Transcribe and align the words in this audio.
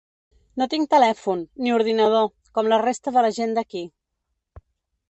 No 0.61 0.67
tinc 0.71 0.89
telèfon, 0.93 1.43
ni 1.65 1.75
ordinador, 1.75 2.27
com 2.59 2.71
la 2.73 2.81
resta 2.87 3.15
de 3.19 3.25
la 3.29 3.33
gent 3.41 3.57
d’aquí. 3.61 3.89